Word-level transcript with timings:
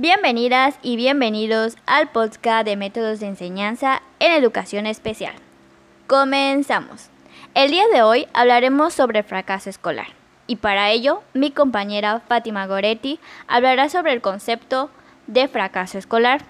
Bienvenidas 0.00 0.76
y 0.80 0.94
bienvenidos 0.94 1.74
al 1.84 2.12
podcast 2.12 2.64
de 2.64 2.76
métodos 2.76 3.18
de 3.18 3.26
enseñanza 3.26 4.00
en 4.20 4.30
educación 4.30 4.86
especial. 4.86 5.34
Comenzamos. 6.06 7.10
El 7.56 7.72
día 7.72 7.82
de 7.92 8.02
hoy 8.02 8.28
hablaremos 8.32 8.94
sobre 8.94 9.24
fracaso 9.24 9.68
escolar 9.68 10.06
y 10.46 10.54
para 10.54 10.92
ello 10.92 11.24
mi 11.34 11.50
compañera 11.50 12.20
Fátima 12.20 12.68
Goretti 12.68 13.18
hablará 13.48 13.88
sobre 13.88 14.12
el 14.12 14.20
concepto 14.20 14.88
de 15.26 15.48
fracaso 15.48 15.98
escolar. 15.98 16.44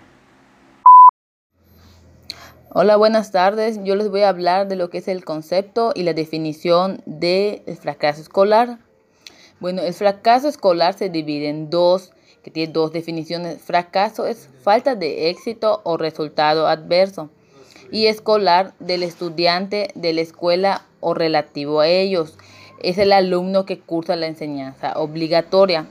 Hola, 2.69 2.97
buenas 2.97 3.33
tardes. 3.33 3.81
Yo 3.83 3.97
les 3.97 4.11
voy 4.11 4.25
a 4.25 4.29
hablar 4.29 4.69
de 4.69 4.77
lo 4.77 4.91
que 4.91 4.99
es 4.99 5.09
el 5.09 5.25
concepto 5.25 5.93
y 5.95 6.03
la 6.03 6.13
definición 6.13 7.01
del 7.07 7.63
fracaso 7.81 8.21
escolar. 8.21 8.79
Bueno, 9.59 9.81
el 9.81 9.95
fracaso 9.95 10.49
escolar 10.49 10.93
se 10.93 11.09
divide 11.09 11.49
en 11.49 11.71
dos 11.71 12.13
que 12.43 12.51
tiene 12.51 12.73
dos 12.73 12.93
definiciones. 12.93 13.61
Fracaso 13.61 14.27
es 14.27 14.49
falta 14.63 14.95
de 14.95 15.31
éxito 15.31 15.81
o 15.85 15.97
resultado 15.97 16.67
adverso. 16.67 17.31
Y 17.91 18.07
escolar 18.07 18.75
del 18.81 19.03
estudiante 19.03 19.91
de 19.95 20.13
la 20.13 20.21
escuela 20.21 20.83
o 21.01 21.15
relativo 21.15 21.81
a 21.81 21.89
ellos. 21.89 22.37
Es 22.83 22.99
el 22.99 23.13
alumno 23.13 23.65
que 23.65 23.81
cursa 23.81 24.15
la 24.15 24.27
enseñanza 24.27 24.93
obligatoria. 24.97 25.87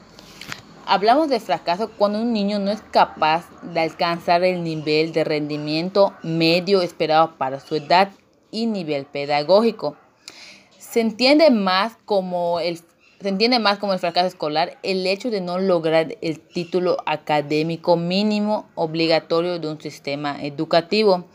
Hablamos 0.86 1.28
de 1.28 1.42
fracaso 1.42 1.92
cuando 1.98 2.22
un 2.22 2.32
niño 2.32 2.60
no 2.60 2.72
es 2.72 2.82
capaz 2.92 3.46
de 3.62 3.82
alcanzar 3.82 4.44
el 4.44 4.64
nivel 4.64 5.12
de 5.12 5.26
rendimiento 5.26 6.14
medio 6.24 6.82
esperado 6.82 7.38
para 7.38 7.60
su 7.60 7.76
edad 7.76 8.12
y 8.52 8.68
nivel 8.68 9.06
pedagógico. 9.06 9.98
Se 10.80 11.02
entiende 11.02 11.50
más 11.52 11.98
como 12.06 12.62
el 12.62 12.80
se 13.20 13.30
entiende 13.30 13.60
más 13.60 13.80
como 13.80 13.94
el 13.94 14.00
fracaso 14.00 14.28
escolar 14.28 14.78
el 14.84 15.06
hecho 15.08 15.32
de 15.32 15.42
no 15.42 15.58
lograr 15.58 16.18
el 16.22 16.40
título 16.40 16.98
académico 17.06 17.98
mínimo 17.98 18.68
obligatorio 18.76 19.60
de 19.60 19.70
un 19.70 19.82
sistema 19.82 20.44
educativo. 20.44 21.26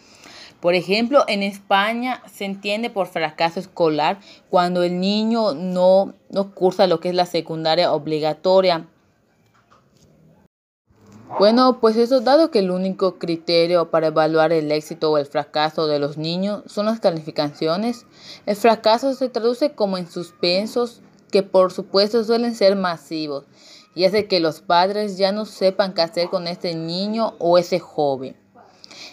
Por 0.61 0.75
ejemplo, 0.75 1.25
en 1.27 1.43
España 1.43 2.23
se 2.33 2.45
entiende 2.45 2.89
por 2.89 3.09
fracaso 3.09 3.59
escolar 3.59 4.21
cuando 4.49 4.85
el 4.85 5.01
niño 5.01 5.55
no, 5.55 6.15
no 6.31 6.55
cursa 6.55 6.87
lo 6.87 7.01
que 7.01 7.09
es 7.09 7.17
la 7.17 7.27
secundaria 7.27 7.93
obligatoria. 7.93 8.87
Bueno, 11.39 11.81
pues 11.81 11.97
eso 11.97 12.21
dado 12.21 12.51
que 12.51 12.61
el 12.61 12.71
único 12.71 13.19
criterio 13.19 13.91
para 13.91 14.09
evaluar 14.09 14.53
el 14.53 14.71
éxito 14.71 15.11
o 15.11 15.19
el 15.19 15.27
fracaso 15.27 15.87
de 15.87 15.99
los 15.99 16.19
niños 16.19 16.63
son 16.67 16.87
las 16.87 17.01
calificaciones, 17.01 18.07
el 18.45 18.55
fracaso 18.55 19.15
se 19.15 19.31
traduce 19.31 19.73
como 19.73 19.97
en 19.97 20.09
suspensos, 20.09 21.01
que 21.33 21.43
por 21.43 21.73
supuesto 21.73 22.23
suelen 22.23 22.55
ser 22.55 22.77
masivos 22.77 23.45
y 23.95 24.05
hace 24.05 24.27
que 24.29 24.39
los 24.39 24.61
padres 24.61 25.19
ya 25.19 25.33
no 25.33 25.45
sepan 25.47 25.95
qué 25.95 26.03
hacer 26.03 26.29
con 26.29 26.47
este 26.47 26.75
niño 26.77 27.35
o 27.39 27.59
ese 27.59 27.81
joven. 27.81 28.37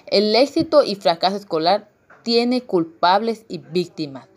El 0.06 0.36
éxito 0.36 0.84
y 0.84 0.96
fracaso 0.96 1.38
escolar 1.38 1.90
tiene 2.24 2.62
culpables 2.62 3.46
y 3.48 3.60
víctimas. 3.60 4.28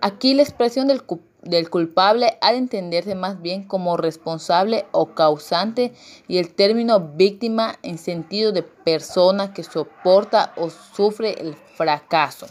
Aquí 0.00 0.34
la 0.34 0.42
expresión 0.42 0.88
del, 0.88 1.02
del, 1.42 1.70
culpable 1.70 2.38
ha 2.40 2.52
de 2.52 2.58
entenderse 2.58 3.14
más 3.14 3.40
bien 3.40 3.64
como 3.64 3.96
responsable 3.96 4.86
o 4.92 5.14
causante 5.14 5.92
y 6.26 6.38
el 6.38 6.52
término 6.54 7.00
víctima 7.00 7.78
en 7.82 7.98
sentido 7.98 8.52
de 8.52 8.62
persona 8.62 9.52
que 9.52 9.62
soporta 9.62 10.52
o 10.56 10.70
sufre 10.70 11.40
el 11.40 11.54
fracaso. 11.54 12.46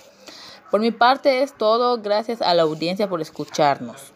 Por 0.72 0.80
mi 0.80 0.92
parte 0.92 1.42
es 1.42 1.58
todo, 1.58 2.00
gracias 2.02 2.42
a 2.42 2.54
la 2.54 2.64
audiencia 2.64 3.10
por 3.10 3.20
escucharnos. 3.20 4.14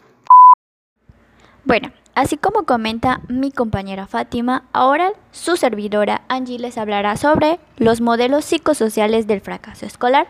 Bueno, 1.66 1.92
así 2.14 2.36
como 2.36 2.64
comenta 2.64 3.22
mi 3.28 3.50
compañera 3.50 4.06
Fátima, 4.06 4.64
ahora 4.74 5.12
su 5.32 5.56
servidora 5.56 6.20
Angie 6.28 6.58
les 6.58 6.76
hablará 6.76 7.16
sobre 7.16 7.58
los 7.78 8.02
modelos 8.02 8.44
psicosociales 8.44 9.26
del 9.26 9.40
fracaso 9.40 9.86
escolar. 9.86 10.28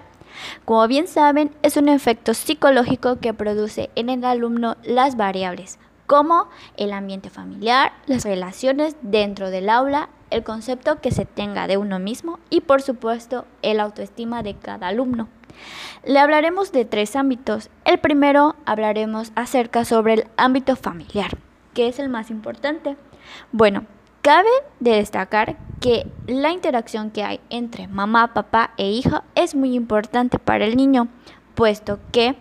Como 0.64 0.86
bien 0.86 1.08
saben, 1.08 1.50
es 1.62 1.76
un 1.76 1.88
efecto 1.88 2.34
psicológico 2.34 3.18
que 3.18 3.34
produce 3.34 3.90
en 3.96 4.10
el 4.10 4.24
alumno 4.24 4.76
las 4.84 5.16
variables 5.16 5.80
como 6.06 6.48
el 6.76 6.92
ambiente 6.92 7.30
familiar, 7.30 7.92
las 8.06 8.24
relaciones 8.24 8.94
dentro 9.02 9.50
del 9.50 9.70
aula, 9.70 10.10
el 10.30 10.44
concepto 10.44 11.00
que 11.00 11.10
se 11.10 11.24
tenga 11.24 11.66
de 11.66 11.78
uno 11.78 11.98
mismo 11.98 12.38
y 12.48 12.60
por 12.60 12.80
supuesto 12.82 13.44
el 13.62 13.80
autoestima 13.80 14.44
de 14.44 14.54
cada 14.54 14.88
alumno. 14.88 15.28
Le 16.04 16.18
hablaremos 16.18 16.72
de 16.72 16.84
tres 16.84 17.16
ámbitos. 17.16 17.70
El 17.84 17.98
primero 17.98 18.56
hablaremos 18.66 19.32
acerca 19.34 19.84
sobre 19.84 20.14
el 20.14 20.26
ámbito 20.36 20.76
familiar, 20.76 21.38
que 21.72 21.88
es 21.88 21.98
el 21.98 22.08
más 22.08 22.30
importante. 22.30 22.96
Bueno, 23.52 23.86
cabe 24.22 24.50
de 24.80 24.92
destacar 24.92 25.56
que 25.80 26.06
la 26.26 26.50
interacción 26.50 27.10
que 27.10 27.24
hay 27.24 27.40
entre 27.50 27.88
mamá, 27.88 28.32
papá 28.34 28.72
e 28.76 28.90
hija 28.90 29.24
es 29.34 29.54
muy 29.54 29.74
importante 29.74 30.38
para 30.38 30.64
el 30.64 30.76
niño, 30.76 31.08
puesto 31.54 31.98
que 32.12 32.36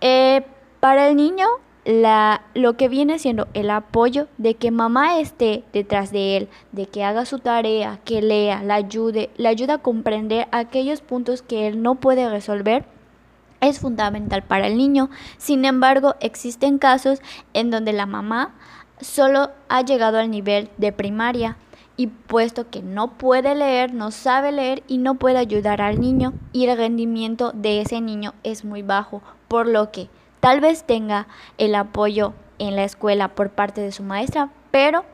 eh, 0.00 0.46
para 0.80 1.08
el 1.08 1.16
niño 1.16 1.46
lo 1.86 2.76
que 2.76 2.88
viene 2.88 3.20
siendo 3.20 3.46
el 3.54 3.70
apoyo 3.70 4.26
de 4.38 4.54
que 4.54 4.72
mamá 4.72 5.20
esté 5.20 5.62
detrás 5.72 6.10
de 6.10 6.36
él, 6.36 6.48
de 6.72 6.86
que 6.86 7.04
haga 7.04 7.24
su 7.24 7.38
tarea, 7.38 8.00
que 8.04 8.22
lea, 8.22 8.62
la 8.64 8.74
ayude, 8.74 9.30
le 9.36 9.48
ayuda 9.48 9.74
a 9.74 9.78
comprender 9.78 10.48
aquellos 10.50 11.00
puntos 11.00 11.42
que 11.42 11.68
él 11.68 11.82
no 11.82 11.94
puede 11.94 12.28
resolver, 12.28 12.84
es 13.60 13.78
fundamental 13.78 14.42
para 14.42 14.66
el 14.66 14.76
niño. 14.76 15.10
Sin 15.38 15.64
embargo, 15.64 16.16
existen 16.20 16.78
casos 16.78 17.20
en 17.54 17.70
donde 17.70 17.92
la 17.92 18.06
mamá 18.06 18.54
solo 19.00 19.50
ha 19.68 19.82
llegado 19.82 20.18
al 20.18 20.30
nivel 20.30 20.68
de 20.78 20.92
primaria 20.92 21.56
y 21.96 22.08
puesto 22.08 22.68
que 22.68 22.82
no 22.82 23.12
puede 23.12 23.54
leer, 23.54 23.94
no 23.94 24.10
sabe 24.10 24.50
leer 24.50 24.82
y 24.88 24.98
no 24.98 25.14
puede 25.14 25.38
ayudar 25.38 25.80
al 25.80 26.00
niño 26.00 26.34
y 26.52 26.66
el 26.66 26.76
rendimiento 26.76 27.52
de 27.54 27.80
ese 27.80 28.00
niño 28.00 28.34
es 28.42 28.64
muy 28.64 28.82
bajo, 28.82 29.22
por 29.48 29.66
lo 29.66 29.92
que 29.92 30.08
Tal 30.40 30.60
vez 30.60 30.84
tenga 30.84 31.26
el 31.58 31.74
apoyo 31.74 32.34
en 32.58 32.76
la 32.76 32.84
escuela 32.84 33.28
por 33.28 33.50
parte 33.50 33.80
de 33.80 33.92
su 33.92 34.02
maestra, 34.02 34.50
pero 34.70 35.04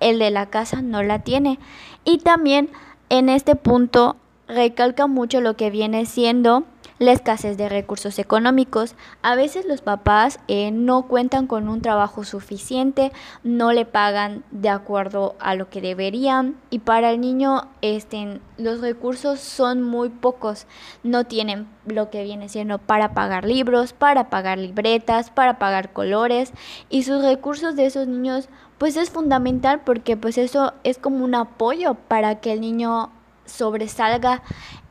el 0.00 0.18
de 0.18 0.30
la 0.30 0.46
casa 0.46 0.82
no 0.82 1.02
la 1.02 1.20
tiene. 1.20 1.58
Y 2.04 2.18
también 2.18 2.70
en 3.08 3.28
este 3.28 3.56
punto 3.56 4.16
recalca 4.48 5.06
mucho 5.06 5.40
lo 5.40 5.56
que 5.56 5.70
viene 5.70 6.06
siendo 6.06 6.64
la 6.98 7.12
escasez 7.12 7.56
de 7.56 7.68
recursos 7.68 8.18
económicos. 8.18 8.94
A 9.22 9.34
veces 9.34 9.66
los 9.66 9.80
papás 9.80 10.40
eh, 10.48 10.70
no 10.70 11.02
cuentan 11.04 11.46
con 11.46 11.68
un 11.68 11.80
trabajo 11.82 12.24
suficiente, 12.24 13.12
no 13.42 13.72
le 13.72 13.84
pagan 13.84 14.44
de 14.50 14.68
acuerdo 14.68 15.34
a 15.40 15.54
lo 15.54 15.68
que 15.68 15.80
deberían 15.80 16.56
y 16.70 16.80
para 16.80 17.10
el 17.10 17.20
niño 17.20 17.68
este, 17.80 18.40
los 18.58 18.80
recursos 18.80 19.40
son 19.40 19.82
muy 19.82 20.08
pocos. 20.08 20.66
No 21.02 21.24
tienen 21.24 21.66
lo 21.86 22.10
que 22.10 22.24
viene 22.24 22.48
siendo 22.48 22.78
para 22.78 23.14
pagar 23.14 23.44
libros, 23.44 23.92
para 23.92 24.30
pagar 24.30 24.58
libretas, 24.58 25.30
para 25.30 25.58
pagar 25.58 25.92
colores 25.92 26.52
y 26.88 27.02
sus 27.02 27.22
recursos 27.22 27.76
de 27.76 27.86
esos 27.86 28.06
niños 28.06 28.48
pues 28.78 28.96
es 28.96 29.10
fundamental 29.10 29.82
porque 29.84 30.16
pues 30.16 30.38
eso 30.38 30.74
es 30.82 30.98
como 30.98 31.24
un 31.24 31.36
apoyo 31.36 31.94
para 31.94 32.40
que 32.40 32.52
el 32.52 32.60
niño 32.60 33.12
sobresalga 33.44 34.42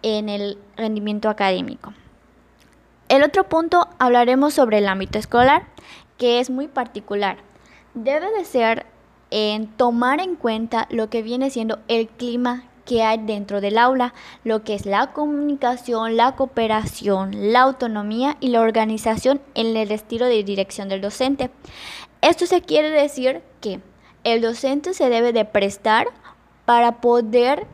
en 0.02 0.30
el 0.30 0.58
rendimiento 0.78 1.30
académico. 1.30 1.94
El 3.10 3.24
otro 3.24 3.44
punto 3.50 3.88
hablaremos 4.00 4.54
sobre 4.54 4.78
el 4.78 4.88
ámbito 4.88 5.20
escolar, 5.20 5.64
que 6.18 6.40
es 6.40 6.50
muy 6.50 6.68
particular. 6.68 7.38
Debe 7.94 8.32
de 8.32 8.46
ser 8.46 8.86
en 9.32 9.68
tomar 9.68 10.22
en 10.22 10.36
cuenta 10.36 10.88
lo 10.90 11.10
que 11.10 11.22
viene 11.22 11.50
siendo 11.50 11.80
el 11.88 12.08
clima 12.08 12.66
que 12.86 13.04
hay 13.04 13.18
dentro 13.20 13.62
del 13.62 13.78
aula, 13.78 14.14
lo 14.44 14.64
que 14.64 14.76
es 14.76 14.86
la 14.86 15.14
comunicación, 15.14 16.18
la 16.18 16.36
cooperación, 16.36 17.54
la 17.54 17.62
autonomía 17.62 18.38
y 18.40 18.50
la 18.50 18.62
organización 18.62 19.42
en 19.56 19.76
el 19.78 19.92
estilo 19.92 20.26
de 20.26 20.44
dirección 20.44 20.90
del 20.90 21.02
docente. 21.02 21.52
Esto 22.22 22.46
se 22.46 22.62
quiere 22.62 22.90
decir 22.90 23.42
que 23.62 23.80
el 24.24 24.42
docente 24.42 24.94
se 24.94 25.09
debe 25.09 25.34
de 25.34 25.46
prestar 25.46 26.08
para 26.66 27.02
poder 27.02 27.66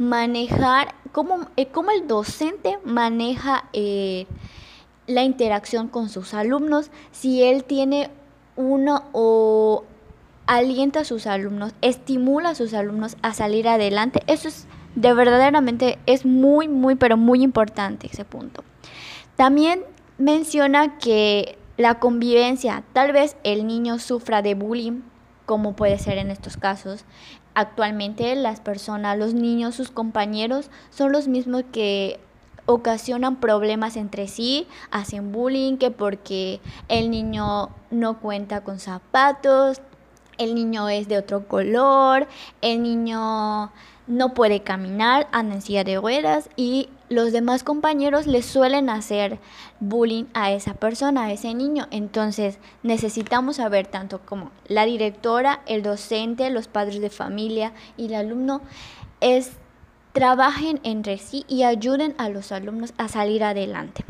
manejar 0.00 0.94
cómo, 1.12 1.46
eh, 1.58 1.66
cómo 1.66 1.90
el 1.90 2.08
docente 2.08 2.78
maneja 2.84 3.68
eh, 3.74 4.26
la 5.06 5.24
interacción 5.24 5.88
con 5.88 6.08
sus 6.08 6.32
alumnos, 6.32 6.90
si 7.12 7.42
él 7.42 7.64
tiene 7.64 8.08
uno 8.56 9.04
o 9.12 9.84
alienta 10.46 11.00
a 11.00 11.04
sus 11.04 11.26
alumnos, 11.26 11.74
estimula 11.82 12.48
a 12.48 12.54
sus 12.54 12.72
alumnos 12.72 13.18
a 13.20 13.34
salir 13.34 13.68
adelante. 13.68 14.22
Eso 14.26 14.48
es 14.48 14.66
de 14.94 15.12
verdaderamente 15.12 15.98
es 16.06 16.24
muy, 16.24 16.66
muy, 16.66 16.94
pero 16.94 17.18
muy 17.18 17.42
importante 17.42 18.08
ese 18.10 18.24
punto. 18.24 18.64
También 19.36 19.84
menciona 20.16 20.96
que 20.96 21.58
la 21.76 21.98
convivencia, 21.98 22.84
tal 22.94 23.12
vez 23.12 23.36
el 23.44 23.66
niño 23.66 23.98
sufra 23.98 24.40
de 24.40 24.54
bullying, 24.54 25.02
como 25.44 25.74
puede 25.74 25.98
ser 25.98 26.16
en 26.16 26.30
estos 26.30 26.56
casos. 26.56 27.04
Actualmente 27.60 28.34
las 28.36 28.58
personas, 28.58 29.18
los 29.18 29.34
niños, 29.34 29.74
sus 29.74 29.90
compañeros 29.90 30.70
son 30.88 31.12
los 31.12 31.28
mismos 31.28 31.62
que 31.70 32.18
ocasionan 32.64 33.36
problemas 33.36 33.98
entre 33.98 34.28
sí, 34.28 34.66
hacen 34.90 35.30
bullying, 35.30 35.76
que 35.76 35.90
porque 35.90 36.60
el 36.88 37.10
niño 37.10 37.68
no 37.90 38.18
cuenta 38.18 38.62
con 38.62 38.78
zapatos, 38.78 39.82
el 40.38 40.54
niño 40.54 40.88
es 40.88 41.06
de 41.06 41.18
otro 41.18 41.46
color, 41.48 42.26
el 42.62 42.82
niño 42.82 43.70
no 44.10 44.34
puede 44.34 44.62
caminar, 44.62 45.28
anda 45.30 45.54
en 45.54 45.84
de 45.84 45.96
ruedas 45.96 46.50
y 46.56 46.88
los 47.08 47.32
demás 47.32 47.62
compañeros 47.62 48.26
le 48.26 48.42
suelen 48.42 48.90
hacer 48.90 49.38
bullying 49.78 50.24
a 50.34 50.50
esa 50.50 50.74
persona, 50.74 51.24
a 51.24 51.32
ese 51.32 51.54
niño. 51.54 51.86
Entonces 51.92 52.58
necesitamos 52.82 53.56
saber 53.56 53.86
tanto 53.86 54.20
como 54.20 54.50
la 54.66 54.84
directora, 54.84 55.60
el 55.66 55.82
docente, 55.82 56.50
los 56.50 56.66
padres 56.66 57.00
de 57.00 57.08
familia 57.08 57.72
y 57.96 58.06
el 58.06 58.14
alumno 58.14 58.60
es 59.20 59.52
trabajen 60.12 60.80
entre 60.82 61.18
sí 61.18 61.44
y 61.46 61.62
ayuden 61.62 62.16
a 62.18 62.28
los 62.28 62.50
alumnos 62.50 62.92
a 62.98 63.06
salir 63.06 63.44
adelante. 63.44 64.04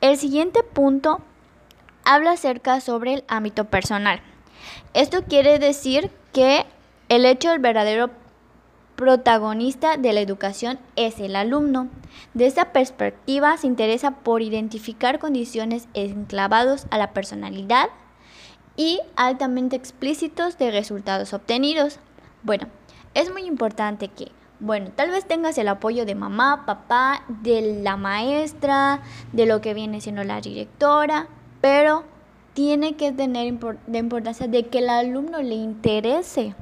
El 0.00 0.16
siguiente 0.18 0.62
punto 0.62 1.20
habla 2.04 2.32
acerca 2.32 2.80
sobre 2.80 3.14
el 3.14 3.24
ámbito 3.26 3.64
personal. 3.64 4.20
Esto 4.94 5.24
quiere 5.24 5.58
decir 5.58 6.12
que 6.32 6.64
el 7.08 7.24
hecho 7.24 7.50
del 7.50 7.58
verdadero 7.58 8.10
protagonista 8.96 9.96
de 9.96 10.12
la 10.12 10.20
educación 10.20 10.78
es 10.96 11.20
el 11.20 11.36
alumno. 11.36 11.88
De 12.34 12.46
esta 12.46 12.72
perspectiva 12.72 13.56
se 13.56 13.66
interesa 13.66 14.10
por 14.10 14.42
identificar 14.42 15.18
condiciones 15.18 15.86
enclavados 15.94 16.86
a 16.90 16.98
la 16.98 17.12
personalidad 17.12 17.88
y 18.76 19.00
altamente 19.16 19.76
explícitos 19.76 20.58
de 20.58 20.70
resultados 20.70 21.32
obtenidos. 21.32 21.98
Bueno, 22.42 22.68
es 23.14 23.30
muy 23.32 23.42
importante 23.42 24.08
que, 24.08 24.32
bueno, 24.60 24.90
tal 24.94 25.10
vez 25.10 25.26
tengas 25.26 25.58
el 25.58 25.68
apoyo 25.68 26.04
de 26.06 26.14
mamá, 26.14 26.64
papá, 26.66 27.22
de 27.28 27.80
la 27.82 27.96
maestra, 27.96 29.02
de 29.32 29.46
lo 29.46 29.60
que 29.60 29.74
viene 29.74 30.00
siendo 30.00 30.24
la 30.24 30.40
directora, 30.40 31.28
pero 31.60 32.04
tiene 32.54 32.96
que 32.96 33.12
tener 33.12 33.52
de 33.86 33.98
importancia 33.98 34.48
de 34.48 34.66
que 34.68 34.78
el 34.78 34.88
alumno 34.88 35.42
le 35.42 35.54
interese 35.54 36.54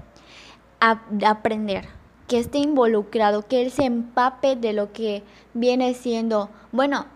aprender, 0.80 1.88
que 2.26 2.38
esté 2.38 2.58
involucrado, 2.58 3.46
que 3.46 3.62
él 3.62 3.70
se 3.70 3.84
empape 3.84 4.56
de 4.56 4.72
lo 4.72 4.92
que 4.92 5.22
viene 5.52 5.94
siendo, 5.94 6.50
bueno, 6.72 7.06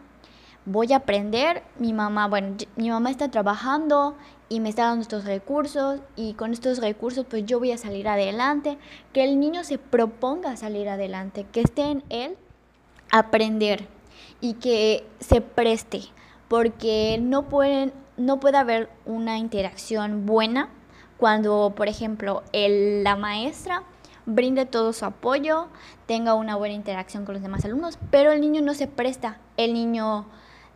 voy 0.65 0.93
a 0.93 0.97
aprender, 0.97 1.63
mi 1.79 1.93
mamá, 1.93 2.29
bueno, 2.29 2.57
mi 2.77 2.91
mamá 2.91 3.11
está 3.11 3.31
trabajando 3.31 4.17
y 4.49 4.61
me 4.61 4.69
está 4.69 4.85
dando 4.85 5.03
estos 5.03 5.25
recursos 5.25 6.01
y 6.17 6.35
con 6.35 6.53
estos 6.53 6.79
recursos 6.79 7.27
pues 7.29 7.45
yo 7.47 7.59
voy 7.59 7.73
a 7.73 7.79
salir 7.79 8.09
adelante, 8.09 8.79
que 9.13 9.25
el 9.25 9.41
niño 9.41 9.65
se 9.65 9.79
proponga 9.79 10.57
salir 10.57 10.89
adelante, 10.89 11.47
que 11.51 11.61
esté 11.61 11.83
en 11.91 12.05
él 12.11 12.37
aprender 13.11 13.89
y 14.41 14.55
que 14.55 15.07
se 15.21 15.41
preste, 15.41 16.03
porque 16.49 17.19
no 17.21 17.49
pueden 17.49 17.93
no 18.19 18.41
puede 18.41 18.59
haber 18.59 18.91
una 19.07 19.39
interacción 19.39 20.27
buena 20.27 20.71
cuando, 21.19 21.73
por 21.77 21.89
ejemplo, 21.89 22.43
el, 22.53 23.05
la 23.05 23.17
maestra 23.17 23.85
brinde 24.29 24.67
todo 24.67 24.93
su 24.93 25.07
apoyo, 25.07 25.69
tenga 26.07 26.35
una 26.35 26.55
buena 26.55 26.75
interacción 26.75 27.25
con 27.25 27.35
los 27.35 27.43
demás 27.43 27.65
alumnos, 27.65 27.99
pero 28.11 28.31
el 28.31 28.41
niño 28.41 28.61
no 28.61 28.75
se 28.75 28.87
presta, 28.87 29.39
el 29.57 29.73
niño 29.73 30.27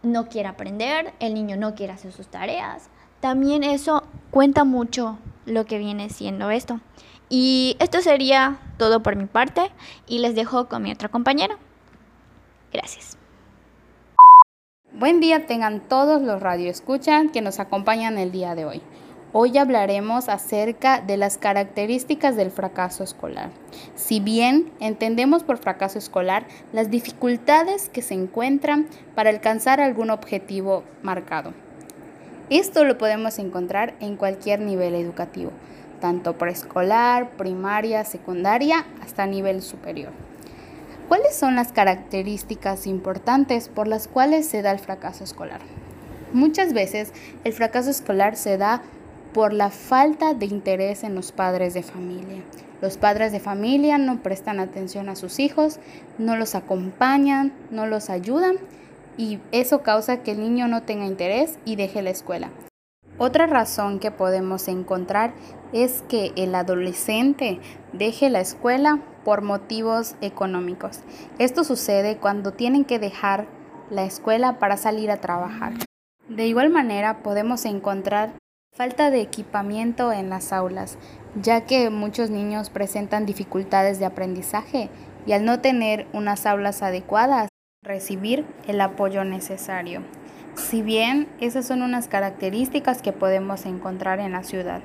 no 0.03 0.29
quiere 0.29 0.49
aprender, 0.49 1.13
el 1.21 1.35
niño 1.35 1.57
no 1.57 1.75
quiere 1.75 1.93
hacer 1.93 2.13
sus 2.13 2.29
tareas. 2.29 2.89
También 3.21 3.63
eso 3.63 4.03
cuenta 4.31 4.65
mucho 4.65 5.19
lo 5.45 5.67
que 5.67 5.79
viene 5.79 6.09
siendo 6.09 6.51
esto. 6.51 6.81
Y 7.29 7.77
esto 7.79 8.01
sería 8.01 8.59
todo 8.79 9.03
por 9.03 9.17
mi 9.17 9.27
parte 9.27 9.71
y 10.07 10.19
les 10.19 10.35
dejo 10.35 10.69
con 10.69 10.83
mi 10.83 10.91
otra 10.91 11.09
compañera. 11.09 11.57
Gracias. 12.73 13.17
Buen 14.93 15.21
día 15.21 15.47
tengan 15.47 15.81
todos 15.89 16.23
los 16.23 16.41
radioescuchan 16.41 17.31
que 17.31 17.43
nos 17.43 17.61
acompañan 17.61 18.19
el 18.19 18.33
día 18.33 18.55
de 18.55 18.65
hoy. 18.65 18.83
Hoy 19.35 19.57
hablaremos 19.57 20.29
acerca 20.29 21.01
de 21.01 21.17
las 21.17 21.39
características 21.39 22.37
del 22.37 22.51
fracaso 22.51 23.03
escolar. 23.03 23.49
Si 23.95 24.21
bien 24.21 24.71
entendemos 24.79 25.43
por 25.43 25.57
fracaso 25.57 25.99
escolar 25.99 26.45
las 26.75 26.91
dificultades 26.91 27.89
que 27.89 28.03
se 28.03 28.13
encuentran 28.13 28.89
para 29.15 29.31
alcanzar 29.31 29.81
algún 29.81 30.11
objetivo 30.11 30.85
marcado. 31.03 31.55
Esto 32.51 32.85
lo 32.85 32.99
podemos 32.99 33.39
encontrar 33.39 33.95
en 34.01 34.17
cualquier 34.17 34.61
nivel 34.61 34.95
educativo, 34.95 35.51
tanto 35.99 36.37
preescolar, 36.37 37.31
primaria, 37.31 38.05
secundaria, 38.05 38.85
hasta 39.03 39.25
nivel 39.25 39.63
superior. 39.63 40.13
¿Cuáles 41.09 41.35
son 41.35 41.55
las 41.55 41.73
características 41.73 42.87
importantes 42.87 43.71
por 43.71 43.89
las 43.89 44.09
cuales 44.09 44.47
se 44.47 44.61
da 44.61 44.73
el 44.73 44.79
fracaso 44.79 45.25
escolar? 45.25 45.63
Muchas 46.35 46.75
veces 46.75 47.15
el 47.45 47.55
fracaso 47.55 47.89
escolar 47.89 48.37
se 48.37 48.59
da 48.59 48.83
por 49.33 49.53
la 49.53 49.71
falta 49.71 50.35
de 50.35 50.47
interés 50.47 51.05
en 51.05 51.15
los 51.15 51.33
padres 51.33 51.75
de 51.75 51.83
familia. 51.83 52.43
Los 52.81 52.97
padres 52.97 53.33
de 53.33 53.41
familia 53.41 53.97
no 53.99 54.23
prestan 54.23 54.61
atención 54.61 55.09
a 55.09 55.17
sus 55.17 55.39
hijos, 55.39 55.79
no 56.19 56.37
los 56.37 56.55
acompañan, 56.55 57.53
no 57.71 57.87
los 57.87 58.11
ayudan 58.11 58.57
y 59.17 59.39
eso 59.53 59.83
causa 59.83 60.23
que 60.23 60.33
el 60.33 60.41
niño 60.41 60.69
no 60.69 60.83
tenga 60.83 61.07
interés 61.07 61.59
y 61.65 61.77
deje 61.77 62.03
la 62.03 62.11
escuela. 62.11 62.51
Otra 63.19 63.47
razón 63.47 64.01
que 64.01 64.11
podemos 64.11 64.69
encontrar 64.69 65.33
es 65.73 66.03
que 66.09 66.33
el 66.37 66.55
adolescente 66.55 67.61
deje 67.93 68.31
la 68.31 68.41
escuela 68.41 69.01
por 69.25 69.43
motivos 69.43 70.17
económicos. 70.21 71.01
Esto 71.39 71.63
sucede 71.63 72.17
cuando 72.17 72.53
tienen 72.53 72.85
que 72.85 72.99
dejar 72.99 73.47
la 73.91 74.05
escuela 74.05 74.59
para 74.59 74.77
salir 74.77 75.11
a 75.11 75.19
trabajar. 75.19 75.75
De 76.29 76.47
igual 76.47 76.71
manera 76.71 77.23
podemos 77.23 77.65
encontrar 77.65 78.33
falta 78.73 79.11
de 79.11 79.21
equipamiento 79.21 80.13
en 80.13 80.31
las 80.31 80.53
aulas, 80.53 80.97
ya 81.41 81.67
que 81.67 81.91
muchos 81.91 82.31
niños 82.31 82.71
presentan 82.71 83.27
dificultades 83.27 83.99
de 83.99 84.07
aprendizaje 84.07 84.89
y 85.27 85.33
al 85.33 85.45
no 85.45 85.61
tener 85.61 86.07
unas 86.13 86.47
aulas 86.47 86.83
adecuadas, 86.83 87.49
recibir 87.83 88.47
el 88.67 88.81
apoyo 88.81 89.25
necesario. 89.25 90.03
Si 90.55 90.83
bien 90.83 91.29
esas 91.41 91.67
son 91.67 91.83
unas 91.83 92.09
características 92.09 93.03
que 93.03 93.13
podemos 93.13 93.67
encontrar 93.67 94.21
en 94.21 94.33
la 94.33 94.43
ciudad. 94.43 94.81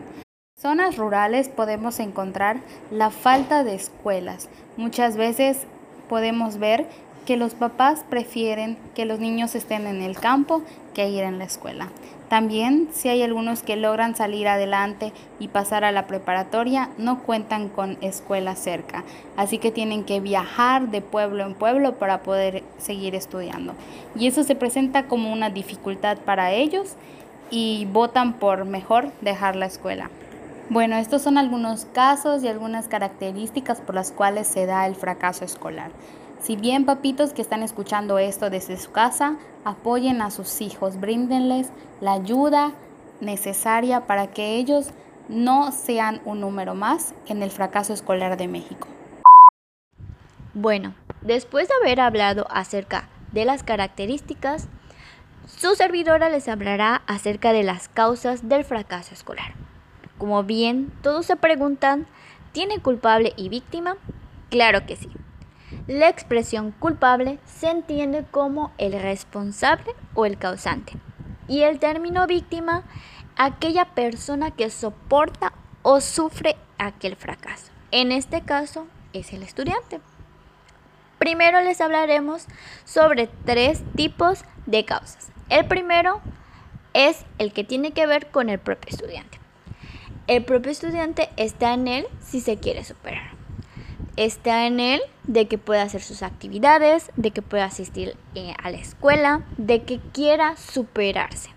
Zonas 0.59 0.97
rurales 0.97 1.49
podemos 1.49 1.99
encontrar 1.99 2.57
la 2.91 3.09
falta 3.09 3.63
de 3.63 3.75
escuelas. 3.75 4.49
Muchas 4.75 5.15
veces 5.15 5.65
podemos 6.09 6.57
ver 6.57 6.87
que 7.27 7.35
los 7.35 7.55
papás 7.55 8.05
prefieren 8.09 8.77
que 8.95 9.03
los 9.03 9.19
niños 9.19 9.53
estén 9.53 9.85
en 9.85 10.01
el 10.01 10.17
campo 10.17 10.61
que 10.93 11.09
ir 11.09 11.25
en 11.25 11.39
la 11.39 11.43
escuela. 11.43 11.89
También 12.29 12.87
si 12.93 13.09
hay 13.09 13.21
algunos 13.21 13.63
que 13.63 13.75
logran 13.75 14.15
salir 14.15 14.47
adelante 14.47 15.11
y 15.37 15.49
pasar 15.49 15.83
a 15.83 15.91
la 15.91 16.07
preparatoria, 16.07 16.89
no 16.97 17.19
cuentan 17.19 17.67
con 17.67 17.97
escuela 17.99 18.55
cerca, 18.55 19.03
así 19.35 19.57
que 19.57 19.71
tienen 19.71 20.05
que 20.05 20.21
viajar 20.21 20.87
de 20.87 21.01
pueblo 21.01 21.45
en 21.45 21.53
pueblo 21.53 21.95
para 21.95 22.23
poder 22.23 22.63
seguir 22.77 23.13
estudiando. 23.13 23.73
Y 24.15 24.27
eso 24.27 24.45
se 24.45 24.55
presenta 24.55 25.07
como 25.07 25.33
una 25.33 25.49
dificultad 25.49 26.17
para 26.19 26.53
ellos 26.53 26.95
y 27.51 27.89
votan 27.91 28.33
por 28.33 28.63
mejor 28.63 29.11
dejar 29.19 29.57
la 29.57 29.65
escuela. 29.65 30.09
Bueno, 30.69 30.95
estos 30.95 31.23
son 31.23 31.37
algunos 31.37 31.83
casos 31.83 32.41
y 32.43 32.47
algunas 32.47 32.87
características 32.87 33.81
por 33.81 33.95
las 33.95 34.13
cuales 34.13 34.47
se 34.47 34.65
da 34.65 34.85
el 34.85 34.95
fracaso 34.95 35.43
escolar. 35.43 35.91
Si 36.41 36.55
bien 36.55 36.85
papitos 36.85 37.33
que 37.33 37.41
están 37.41 37.63
escuchando 37.63 38.19
esto 38.19 38.49
desde 38.49 38.77
su 38.77 38.91
casa, 38.91 39.37
apoyen 39.65 40.21
a 40.21 40.31
sus 40.31 40.61
hijos, 40.61 40.99
bríndenles 40.99 41.69
la 41.99 42.13
ayuda 42.13 42.73
necesaria 43.19 44.05
para 44.05 44.27
que 44.27 44.55
ellos 44.55 44.91
no 45.27 45.71
sean 45.71 46.21
un 46.25 46.39
número 46.39 46.75
más 46.75 47.13
en 47.27 47.43
el 47.43 47.51
fracaso 47.51 47.93
escolar 47.93 48.37
de 48.37 48.47
México. 48.47 48.87
Bueno, 50.53 50.93
después 51.21 51.67
de 51.67 51.73
haber 51.81 51.99
hablado 51.99 52.47
acerca 52.49 53.09
de 53.31 53.45
las 53.45 53.63
características, 53.63 54.67
su 55.45 55.75
servidora 55.75 56.29
les 56.29 56.47
hablará 56.47 57.01
acerca 57.07 57.51
de 57.51 57.63
las 57.63 57.89
causas 57.89 58.47
del 58.47 58.63
fracaso 58.63 59.13
escolar. 59.13 59.53
Como 60.17 60.43
bien 60.43 60.91
todos 61.01 61.25
se 61.25 61.35
preguntan, 61.35 62.07
¿tiene 62.51 62.79
culpable 62.79 63.33
y 63.37 63.49
víctima? 63.49 63.97
Claro 64.49 64.85
que 64.85 64.95
sí. 64.95 65.09
La 65.87 66.09
expresión 66.09 66.71
culpable 66.71 67.39
se 67.45 67.69
entiende 67.69 68.25
como 68.29 68.73
el 68.77 68.91
responsable 68.91 69.95
o 70.15 70.25
el 70.25 70.37
causante. 70.37 70.91
Y 71.47 71.61
el 71.61 71.79
término 71.79 72.27
víctima, 72.27 72.83
aquella 73.37 73.85
persona 73.85 74.51
que 74.51 74.69
soporta 74.69 75.53
o 75.83 76.01
sufre 76.01 76.57
aquel 76.77 77.15
fracaso. 77.15 77.71
En 77.91 78.11
este 78.11 78.41
caso 78.41 78.85
es 79.13 79.31
el 79.31 79.43
estudiante. 79.43 80.01
Primero 81.19 81.61
les 81.61 81.79
hablaremos 81.79 82.47
sobre 82.83 83.29
tres 83.45 83.81
tipos 83.95 84.43
de 84.65 84.83
causas. 84.83 85.29
El 85.47 85.67
primero 85.67 86.19
es 86.93 87.25
el 87.37 87.53
que 87.53 87.63
tiene 87.63 87.91
que 87.91 88.07
ver 88.07 88.29
con 88.29 88.49
el 88.49 88.59
propio 88.59 88.89
estudiante. 88.89 89.39
El 90.27 90.43
propio 90.43 90.73
estudiante 90.73 91.29
está 91.37 91.73
en 91.73 91.87
él 91.87 92.07
si 92.19 92.41
se 92.41 92.57
quiere 92.57 92.83
superar. 92.83 93.36
Está 94.17 94.65
en 94.65 94.79
él 94.79 94.99
de 95.25 95.47
que 95.47 95.57
pueda 95.57 95.83
hacer 95.83 96.01
sus 96.01 96.23
actividades, 96.23 97.11
de 97.15 97.31
que 97.31 97.41
pueda 97.41 97.65
asistir 97.65 98.15
eh, 98.33 98.53
a 98.61 98.71
la 98.71 98.77
escuela, 98.77 99.43
de 99.57 99.83
que 99.83 99.99
quiera 100.11 100.57
superarse. 100.57 101.51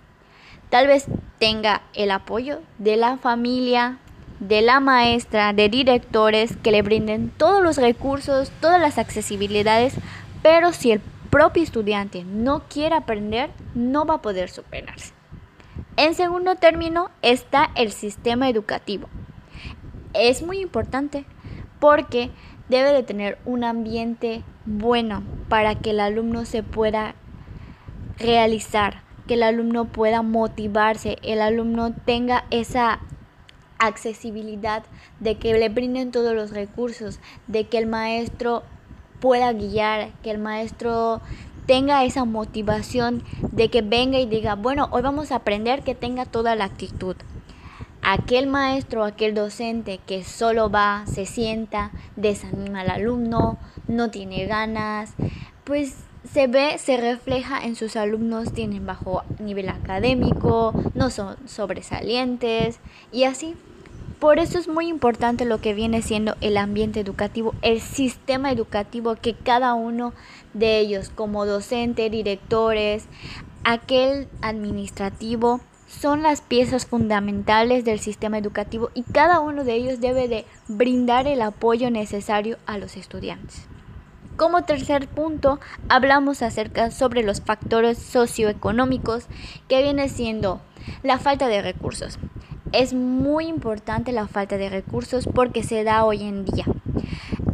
Tal 0.69 0.87
vez 0.87 1.07
tenga 1.39 1.83
el 1.95 2.11
apoyo 2.11 2.61
de 2.79 2.97
la 2.97 3.17
familia, 3.17 3.99
de 4.41 4.61
la 4.61 4.79
maestra, 4.79 5.53
de 5.53 5.69
directores 5.69 6.57
que 6.63 6.71
le 6.71 6.83
brinden 6.83 7.31
todos 7.31 7.63
los 7.63 7.77
recursos, 7.79 8.53
todas 8.61 8.81
las 8.81 8.99
accesibilidades, 8.99 9.95
pero 10.43 10.73
si 10.73 10.93
el 10.93 11.01
propio 11.31 11.63
estudiante 11.63 12.25
no 12.25 12.65
quiere 12.69 12.95
aprender, 12.95 13.51
no 13.75 14.05
va 14.05 14.17
a 14.17 14.23
poder 14.23 14.51
superarse. 14.51 15.13
En 15.97 16.15
segundo 16.15 16.57
término 16.57 17.11
está 17.23 17.71
el 17.75 17.93
sistema 17.93 18.49
educativo. 18.49 19.09
Es 20.13 20.43
muy 20.43 20.61
importante 20.61 21.25
porque 21.81 22.31
debe 22.69 22.93
de 22.93 23.03
tener 23.03 23.39
un 23.45 23.65
ambiente 23.65 24.43
bueno 24.65 25.23
para 25.49 25.75
que 25.75 25.91
el 25.91 26.01
alumno 26.01 26.45
se 26.45 26.63
pueda 26.63 27.15
realizar, 28.19 29.03
que 29.27 29.35
el 29.35 29.43
alumno 29.43 29.87
pueda 29.87 30.23
motivarse, 30.23 31.19
el 31.23 31.41
alumno 31.41 31.93
tenga 31.93 32.45
esa 32.51 33.01
accesibilidad 33.79 34.85
de 35.19 35.37
que 35.37 35.55
le 35.55 35.69
brinden 35.71 36.13
todos 36.13 36.35
los 36.35 36.51
recursos, 36.51 37.19
de 37.47 37.65
que 37.65 37.79
el 37.79 37.87
maestro 37.87 38.63
pueda 39.21 39.53
guiar, 39.53 40.11
que 40.23 40.31
el 40.31 40.39
maestro 40.39 41.21
tenga 41.67 42.05
esa 42.05 42.25
motivación 42.25 43.23
de 43.53 43.69
que 43.69 43.83
venga 43.83 44.19
y 44.19 44.27
diga, 44.27 44.55
bueno, 44.55 44.89
hoy 44.91 45.03
vamos 45.03 45.33
a 45.33 45.37
aprender 45.37 45.83
que 45.83 45.95
tenga 45.95 46.25
toda 46.25 46.57
la 46.57 46.65
actitud. 46.65 47.17
Aquel 48.03 48.47
maestro, 48.47 49.05
aquel 49.05 49.35
docente 49.35 50.01
que 50.07 50.25
solo 50.25 50.71
va, 50.71 51.05
se 51.07 51.27
sienta, 51.27 51.91
desanima 52.17 52.81
al 52.81 52.91
alumno, 52.91 53.59
no 53.89 54.11
tiene 54.11 54.47
ganas, 54.47 55.13
pues 55.65 55.97
se 56.33 56.47
ve, 56.47 56.79
se 56.79 56.97
refleja 56.97 57.63
en 57.65 57.77
sus 57.77 57.97
alumnos, 57.97 58.53
tienen 58.53 58.87
bajo 58.87 59.23
nivel 59.39 59.69
académico, 59.69 60.73
no 60.95 61.11
son 61.11 61.37
sobresalientes 61.47 62.81
y 63.13 63.25
así. 63.25 63.55
Por 64.19 64.39
eso 64.39 64.59
es 64.59 64.69
muy 64.69 64.87
importante 64.89 65.47
lo 65.47 65.63
que 65.63 65.73
viene 65.73 66.03
siendo 66.03 66.37
el 66.43 66.59
ambiente 66.59 67.01
educativo, 67.01 67.55
el 67.63 67.81
sistema 67.81 68.53
educativo 68.53 69.17
que 69.17 69.35
cada 69.35 69.73
uno 69.73 70.13
de 70.53 70.79
ellos, 70.79 71.09
como 71.09 71.47
docente, 71.47 72.11
directores, 72.11 73.07
aquel 73.65 74.29
administrativo, 74.43 75.61
son 75.91 76.23
las 76.23 76.41
piezas 76.41 76.87
fundamentales 76.87 77.85
del 77.85 77.99
sistema 77.99 78.39
educativo 78.39 78.91
y 78.95 79.03
cada 79.03 79.41
uno 79.41 79.65
de 79.65 79.75
ellos 79.75 80.01
debe 80.01 80.29
de 80.29 80.47
brindar 80.69 81.27
el 81.27 81.43
apoyo 81.43 81.91
necesario 81.91 82.59
a 82.65 82.79
los 82.79 82.97
estudiantes. 82.97 83.67
Como 84.37 84.63
tercer 84.63 85.09
punto, 85.09 85.59
hablamos 85.89 86.43
acerca 86.43 86.91
sobre 86.91 87.23
los 87.23 87.43
factores 87.43 87.99
socioeconómicos 87.99 89.27
que 89.69 89.83
viene 89.83 90.09
siendo 90.09 90.61
la 91.03 91.19
falta 91.19 91.49
de 91.49 91.61
recursos. 91.61 92.19
Es 92.73 92.95
muy 92.95 93.49
importante 93.49 94.13
la 94.13 94.29
falta 94.29 94.57
de 94.57 94.71
recursos 94.71 95.27
porque 95.27 95.65
se 95.65 95.83
da 95.83 96.05
hoy 96.05 96.23
en 96.23 96.45
día. 96.45 96.65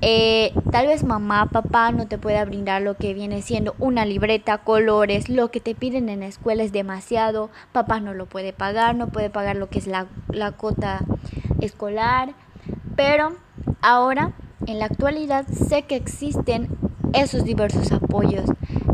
Eh, 0.03 0.53
tal 0.71 0.87
vez 0.87 1.05
mamá, 1.05 1.47
papá 1.47 1.91
no 1.91 2.07
te 2.07 2.19
pueda 2.19 2.45
brindar 2.45 2.83
lo 2.83 2.97
que 2.97 3.15
viene 3.15 3.43
siendo 3.43 3.75
una 3.79 4.05
libreta, 4.05 4.59
colores, 4.59 5.29
lo 5.29 5.51
que 5.51 5.61
te 5.61 5.75
piden 5.75 6.09
en 6.09 6.21
la 6.21 6.27
escuela 6.27 6.63
es 6.63 6.73
demasiado, 6.73 7.51
papá 7.73 8.01
no 8.01 8.13
lo 8.15 8.27
puede 8.27 8.53
pagar, 8.53 8.95
no 8.95 9.09
puede 9.09 9.31
pagar 9.31 9.57
lo 9.57 9.69
que 9.69 9.79
es 9.79 9.87
la, 9.87 10.07
la 10.29 10.53
cota 10.53 11.01
escolar, 11.61 12.35
pero 12.95 13.33
ahora 13.81 14.33
en 14.67 14.79
la 14.79 14.87
actualidad 14.87 15.47
sé 15.47 15.83
que 15.83 15.97
existen 15.97 16.69
esos 17.13 17.45
diversos 17.45 17.93
apoyos, 17.93 18.51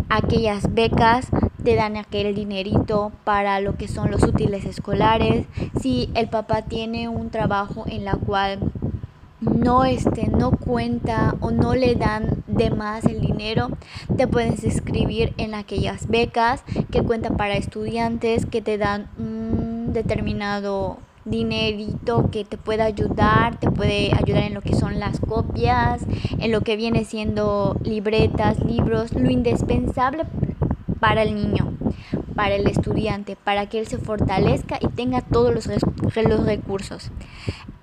aquellas 0.09 0.73
becas 0.73 1.29
te 1.65 1.75
dan 1.75 1.97
aquel 1.97 2.35
dinerito 2.35 3.13
para 3.25 3.61
lo 3.61 3.77
que 3.77 3.89
son 3.89 4.11
los 4.11 4.23
útiles 4.25 4.65
escolares. 4.65 5.47
Si 5.81 6.11
el 6.15 6.29
papá 6.29 6.63
tiene 6.63 7.09
un 7.09 7.31
trabajo 7.31 7.85
en 7.87 8.05
la 8.05 8.17
cual 8.17 8.59
no 9.43 9.85
este 9.85 10.29
no 10.29 10.53
cuenta 10.53 11.35
o 11.41 11.51
no 11.51 11.75
le 11.75 11.95
dan 11.95 12.43
de 12.47 12.71
más 12.71 13.05
el 13.05 13.21
dinero, 13.21 13.69
te 14.17 14.27
puedes 14.27 14.65
inscribir 14.65 15.35
en 15.37 15.55
aquellas 15.55 16.09
becas 16.09 16.63
que 16.91 17.03
cuentan 17.03 17.37
para 17.37 17.57
estudiantes 17.57 18.47
que 18.47 18.63
te 18.63 18.79
dan 18.79 19.09
un 19.19 19.93
determinado 19.93 20.99
dinerito 21.25 22.31
que 22.31 22.45
te 22.45 22.57
pueda 22.57 22.85
ayudar, 22.85 23.59
te 23.61 23.71
puede 23.71 24.13
ayudar 24.13 24.45
en 24.45 24.55
lo 24.55 24.61
que 24.61 24.75
son 24.75 24.99
las 24.99 25.21
copias, 25.21 26.03
en 26.39 26.51
lo 26.51 26.63
que 26.63 26.77
viene 26.77 27.05
siendo 27.05 27.77
libretas, 27.85 28.59
libros, 28.65 29.13
lo 29.13 29.31
indispensable 29.31 30.25
para 30.99 31.23
el 31.23 31.35
niño, 31.35 31.75
para 32.35 32.55
el 32.55 32.67
estudiante, 32.67 33.37
para 33.37 33.67
que 33.69 33.79
él 33.79 33.87
se 33.87 33.99
fortalezca 33.99 34.79
y 34.81 34.89
tenga 34.89 35.21
todos 35.21 35.53
los, 35.53 35.67
los 35.67 36.47
recursos. 36.47 37.11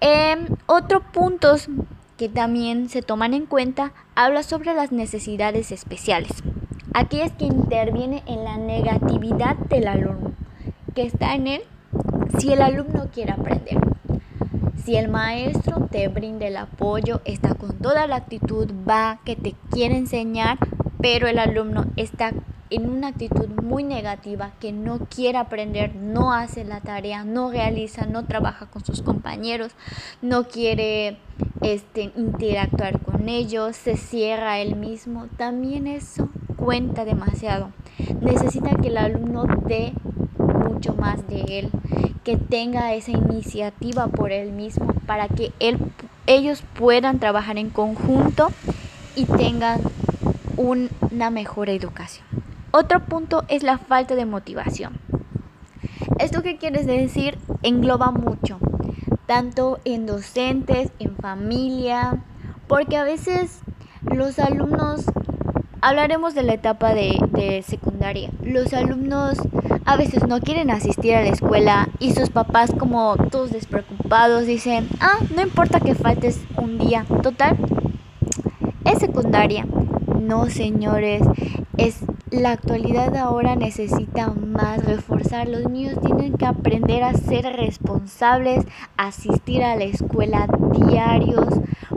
Eh, 0.02 0.38
otro 0.66 1.02
punto 1.02 1.56
que 2.18 2.30
también 2.30 2.90
se 2.90 3.02
toman 3.02 3.34
en 3.34 3.46
cuenta 3.46 3.92
habla 4.16 4.44
sobre 4.44 4.74
las 4.74 4.92
necesidades 4.92 5.72
especiales. 5.72 6.32
Aquellas 6.94 7.32
que 7.34 7.46
interviene 7.46 8.24
en 8.26 8.44
la 8.44 8.58
negatividad 8.58 9.56
del 9.56 9.88
alumno, 9.88 10.34
que 10.96 11.04
está 11.04 11.36
en 11.36 11.48
él 11.48 11.62
si 12.38 12.52
el 12.52 12.62
alumno 12.62 13.10
quiere 13.14 13.32
aprender. 13.32 13.78
Si 14.84 14.96
el 14.96 15.10
maestro 15.10 15.88
te 15.92 16.08
brinda 16.08 16.48
el 16.48 16.58
apoyo, 16.58 17.22
está 17.26 17.54
con 17.54 17.78
toda 17.78 18.08
la 18.08 18.16
actitud, 18.16 18.72
va, 18.90 19.20
que 19.26 19.36
te 19.36 19.54
quiere 19.70 19.98
enseñar, 19.98 20.58
pero 21.02 21.28
el 21.28 21.40
alumno 21.40 21.86
está 21.96 22.32
en 22.70 22.90
una 22.90 23.08
actitud 23.08 23.48
muy 23.64 23.84
negativa, 23.84 24.52
que 24.60 24.72
no 24.72 25.00
quiere 25.00 25.38
aprender, 25.38 25.96
no 25.96 26.34
hace 26.34 26.64
la 26.64 26.82
tarea, 26.82 27.24
no 27.24 27.52
realiza, 27.52 28.06
no 28.06 28.26
trabaja 28.26 28.68
con 28.68 28.86
sus 28.86 29.02
compañeros, 29.02 29.72
no 30.22 30.48
quiere 30.48 31.18
este, 31.62 32.12
interactuar 32.16 33.00
con 33.00 33.28
ellos, 33.30 33.76
se 33.76 33.98
cierra 33.98 34.60
él 34.60 34.76
mismo, 34.76 35.28
también 35.38 35.88
eso 35.88 36.30
cuenta 36.58 37.06
demasiado. 37.06 37.72
Necesita 38.22 38.76
que 38.76 38.90
el 38.90 38.98
alumno 38.98 39.46
dé 39.66 39.94
mucho 40.38 40.94
más 40.94 41.28
de 41.28 41.42
él, 41.60 41.70
que 42.24 42.38
tenga 42.38 42.94
esa 42.94 43.12
iniciativa 43.12 44.08
por 44.08 44.32
él 44.32 44.52
mismo 44.52 44.94
para 45.06 45.28
que 45.28 45.52
él, 45.60 45.80
ellos 46.28 46.64
puedan 46.78 47.20
trabajar 47.20 47.58
en 47.58 47.70
conjunto 47.70 48.50
y 49.16 49.26
tengan 49.26 49.82
una 50.58 51.32
mejor 51.32 51.70
educación. 51.70 52.29
Otro 52.72 53.04
punto 53.06 53.44
es 53.48 53.64
la 53.64 53.80
falta 53.80 54.14
de 54.16 54.26
motivación. 54.26 55.00
¿Esto 56.20 56.44
qué 56.44 56.58
quieres 56.58 56.86
decir? 56.86 57.38
Engloba 57.64 58.12
mucho, 58.12 58.60
tanto 59.26 59.80
en 59.86 60.06
docentes, 60.06 60.92
en 61.00 61.16
familia, 61.16 62.24
porque 62.68 62.98
a 62.98 63.04
veces 63.04 63.62
los 64.04 64.38
alumnos, 64.38 65.06
hablaremos 65.82 66.36
de 66.36 66.44
la 66.44 66.54
etapa 66.54 66.94
de, 66.94 67.18
de, 67.32 67.64
secundaria, 67.64 68.30
los 68.44 68.72
alumnos 68.74 69.40
a 69.86 69.98
veces 69.98 70.28
no 70.28 70.40
quieren 70.40 70.70
asistir 70.70 71.16
a 71.16 71.22
la 71.22 71.30
escuela 71.30 71.90
y 72.00 72.14
sus 72.14 72.30
papás 72.30 72.72
como 72.78 73.16
todos 73.32 73.52
despreocupados 73.52 74.46
dicen, 74.46 74.88
ah, 75.00 75.18
no 75.36 75.42
importa 75.42 75.80
que 75.80 75.96
faltes 75.96 76.40
un 76.56 76.78
día, 76.78 77.06
total, 77.24 77.58
es 78.86 79.00
secundaria. 79.00 79.66
No, 80.22 80.48
señores, 80.50 81.24
es 81.78 82.04
la 82.32 82.52
actualidad 82.52 83.16
ahora 83.16 83.56
necesita 83.56 84.30
más 84.30 84.86
reforzar. 84.86 85.48
Los 85.48 85.70
niños 85.70 86.00
tienen 86.02 86.34
que 86.34 86.46
aprender 86.46 87.04
a 87.04 87.14
ser 87.14 87.46
responsables, 87.56 88.66
asistir 88.98 89.64
a 89.64 89.76
la 89.76 89.86
escuela 89.86 90.48
diarios, 90.88 91.48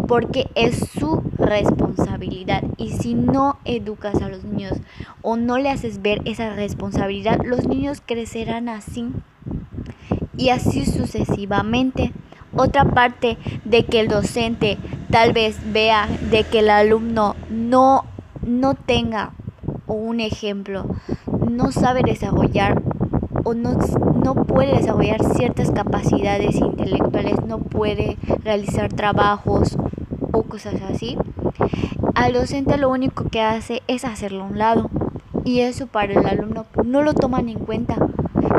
porque 0.08 0.48
es 0.54 0.78
su 0.98 1.22
responsabilidad. 1.36 2.62
Y 2.78 2.90
si 2.90 3.14
no 3.14 3.58
educas 3.64 4.22
a 4.22 4.28
los 4.28 4.44
niños 4.44 4.78
o 5.20 5.36
no 5.36 5.58
le 5.58 5.70
haces 5.70 6.00
ver 6.00 6.22
esa 6.24 6.54
responsabilidad, 6.54 7.40
los 7.44 7.66
niños 7.66 8.02
crecerán 8.04 8.68
así 8.68 9.10
y 10.36 10.48
así 10.48 10.86
sucesivamente. 10.86 12.12
Otra 12.54 12.84
parte 12.84 13.38
de 13.64 13.84
que 13.86 14.00
el 14.00 14.08
docente 14.08 14.76
tal 15.10 15.32
vez 15.32 15.58
vea 15.72 16.06
de 16.30 16.44
que 16.44 16.58
el 16.58 16.68
alumno 16.68 17.34
no, 17.48 18.04
no 18.42 18.74
tenga 18.74 19.32
un 19.92 20.20
ejemplo, 20.20 20.86
no 21.48 21.72
sabe 21.72 22.02
desarrollar 22.04 22.82
o 23.44 23.54
no, 23.54 23.78
no 24.24 24.34
puede 24.44 24.76
desarrollar 24.76 25.22
ciertas 25.34 25.70
capacidades 25.70 26.56
intelectuales, 26.56 27.44
no 27.46 27.58
puede 27.58 28.16
realizar 28.44 28.92
trabajos 28.92 29.76
o 30.32 30.42
cosas 30.44 30.80
así, 30.82 31.16
al 32.14 32.34
docente 32.34 32.76
lo 32.76 32.90
único 32.90 33.28
que 33.28 33.40
hace 33.40 33.82
es 33.88 34.04
hacerlo 34.04 34.44
a 34.44 34.46
un 34.46 34.58
lado 34.58 34.90
y 35.44 35.60
eso 35.60 35.86
para 35.86 36.12
el 36.12 36.26
alumno 36.26 36.66
no 36.84 37.02
lo 37.02 37.14
toman 37.14 37.48
en 37.48 37.58
cuenta. 37.58 37.96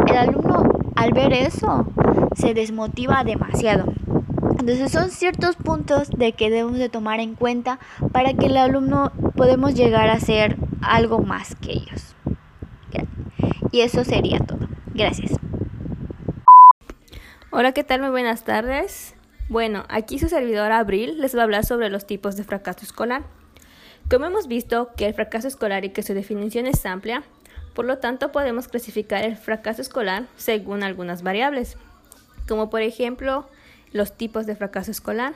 El 0.08 0.18
alumno 0.18 0.64
al 0.96 1.14
ver 1.14 1.34
eso 1.34 1.86
se 2.36 2.54
desmotiva 2.54 3.24
demasiado. 3.24 3.86
Entonces 4.60 4.92
son 4.92 5.10
ciertos 5.10 5.56
puntos 5.56 6.10
de 6.10 6.32
que 6.32 6.50
debemos 6.50 6.78
de 6.78 6.90
tomar 6.90 7.20
en 7.20 7.36
cuenta 7.36 7.80
para 8.12 8.34
que 8.34 8.48
el 8.48 8.58
alumno 8.58 9.12
podemos 9.36 9.76
llegar 9.76 10.10
a 10.10 10.20
ser 10.20 10.58
algo 10.86 11.20
más 11.20 11.56
que 11.56 11.72
ellos. 11.72 12.16
Y 13.72 13.82
eso 13.82 14.04
sería 14.04 14.38
todo. 14.40 14.68
Gracias. 14.94 15.32
Hola, 17.50 17.72
¿qué 17.72 17.84
tal? 17.84 18.02
Muy 18.02 18.12
buenas 18.12 18.44
tardes. 18.44 19.16
Bueno, 19.50 19.84
aquí 19.90 20.20
su 20.20 20.30
servidora 20.30 20.78
Abril 20.78 21.20
les 21.20 21.36
va 21.36 21.42
a 21.42 21.44
hablar 21.44 21.66
sobre 21.66 21.90
los 21.90 22.06
tipos 22.06 22.36
de 22.36 22.44
fracaso 22.44 22.86
escolar. 22.86 23.24
Como 24.10 24.26
hemos 24.26 24.48
visto 24.48 24.92
que 24.96 25.08
el 25.08 25.14
fracaso 25.14 25.48
escolar 25.48 25.86
y 25.86 25.90
que 25.90 26.04
su 26.04 26.14
definición 26.14 26.68
es 26.68 26.86
amplia, 26.86 27.24
por 27.74 27.86
lo 27.86 27.98
tanto 27.98 28.32
podemos 28.32 28.68
clasificar 28.68 29.24
el 29.24 29.38
fracaso 29.38 29.82
escolar 29.82 30.28
según 30.36 30.84
algunas 30.84 31.24
variables, 31.24 31.78
como 32.48 32.70
por 32.70 32.82
ejemplo 32.82 33.48
los 33.92 34.16
tipos 34.16 34.46
de 34.46 34.56
fracaso 34.56 34.92
escolar. 34.92 35.34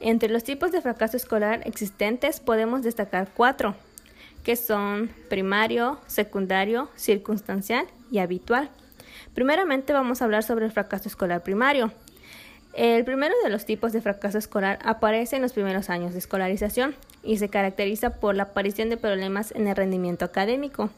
Entre 0.00 0.28
los 0.28 0.42
tipos 0.42 0.72
de 0.72 0.80
fracaso 0.80 1.16
escolar 1.16 1.60
existentes 1.64 2.40
podemos 2.40 2.82
destacar 2.82 3.28
cuatro, 3.34 3.76
que 4.42 4.56
son 4.56 5.10
primario, 5.28 5.98
secundario, 6.06 6.88
circunstancial 6.96 7.86
y 8.10 8.18
habitual. 8.18 8.70
Primeramente 9.34 9.92
vamos 9.92 10.20
a 10.20 10.24
hablar 10.24 10.42
sobre 10.42 10.66
el 10.66 10.72
fracaso 10.72 11.08
escolar 11.08 11.42
primario. 11.42 11.92
El 12.74 13.04
primero 13.04 13.34
de 13.44 13.50
los 13.50 13.66
tipos 13.66 13.92
de 13.92 14.00
fracaso 14.00 14.38
escolar 14.38 14.78
aparece 14.82 15.36
en 15.36 15.42
los 15.42 15.52
primeros 15.52 15.90
años 15.90 16.12
de 16.12 16.18
escolarización 16.18 16.94
y 17.22 17.36
se 17.36 17.48
caracteriza 17.48 18.20
por 18.20 18.34
la 18.34 18.44
aparición 18.44 18.88
de 18.88 18.96
problemas 18.96 19.52
en 19.52 19.68
el 19.68 19.76
rendimiento 19.76 20.24
académico. 20.24 20.90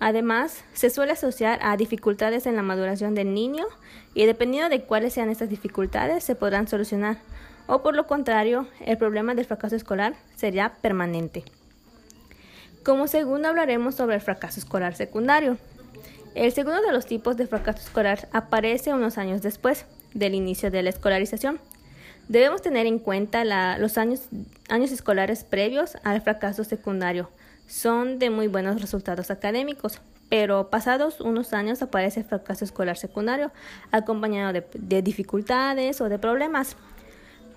Además, 0.00 0.64
se 0.74 0.90
suele 0.90 1.12
asociar 1.12 1.58
a 1.62 1.76
dificultades 1.76 2.46
en 2.46 2.56
la 2.56 2.62
maduración 2.62 3.14
del 3.14 3.34
niño 3.34 3.66
y 4.14 4.26
dependiendo 4.26 4.68
de 4.68 4.82
cuáles 4.82 5.12
sean 5.12 5.30
estas 5.30 5.48
dificultades 5.48 6.22
se 6.24 6.34
podrán 6.34 6.68
solucionar 6.68 7.18
o 7.68 7.82
por 7.82 7.94
lo 7.94 8.06
contrario, 8.06 8.66
el 8.80 8.96
problema 8.96 9.34
del 9.34 9.44
fracaso 9.44 9.76
escolar 9.76 10.14
sería 10.36 10.76
permanente. 10.80 11.44
Como 12.88 13.06
segundo 13.06 13.48
hablaremos 13.48 13.96
sobre 13.96 14.14
el 14.14 14.22
fracaso 14.22 14.58
escolar 14.58 14.94
secundario. 14.94 15.58
El 16.34 16.52
segundo 16.52 16.80
de 16.80 16.90
los 16.90 17.04
tipos 17.04 17.36
de 17.36 17.46
fracaso 17.46 17.80
escolar 17.80 18.30
aparece 18.32 18.94
unos 18.94 19.18
años 19.18 19.42
después 19.42 19.84
del 20.14 20.34
inicio 20.34 20.70
de 20.70 20.82
la 20.82 20.88
escolarización. 20.88 21.60
Debemos 22.28 22.62
tener 22.62 22.86
en 22.86 22.98
cuenta 22.98 23.44
los 23.76 23.98
años, 23.98 24.22
años 24.70 24.90
escolares 24.90 25.44
previos 25.44 25.98
al 26.02 26.22
fracaso 26.22 26.64
secundario. 26.64 27.28
Son 27.66 28.18
de 28.18 28.30
muy 28.30 28.48
buenos 28.48 28.80
resultados 28.80 29.30
académicos, 29.30 30.00
pero 30.30 30.70
pasados 30.70 31.20
unos 31.20 31.52
años 31.52 31.82
aparece 31.82 32.20
el 32.20 32.26
fracaso 32.26 32.64
escolar 32.64 32.96
secundario, 32.96 33.52
acompañado 33.90 34.62
de 34.72 35.02
dificultades 35.02 36.00
o 36.00 36.08
de 36.08 36.18
problemas. 36.18 36.74